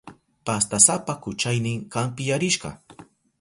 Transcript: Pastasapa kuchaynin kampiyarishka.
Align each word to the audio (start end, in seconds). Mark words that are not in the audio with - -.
Pastasapa 0.49 1.15
kuchaynin 1.25 1.79
kampiyarishka. 1.97 2.73